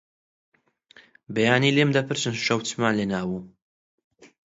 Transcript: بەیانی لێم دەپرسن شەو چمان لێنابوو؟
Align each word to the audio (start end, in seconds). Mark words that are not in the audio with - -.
بەیانی 1.33 1.75
لێم 1.75 1.89
دەپرسن 1.97 2.35
شەو 2.45 2.59
چمان 2.67 2.93
لێنابوو؟ 2.99 3.41